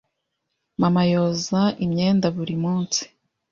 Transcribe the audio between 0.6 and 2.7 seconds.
Mama yoza imyenda buri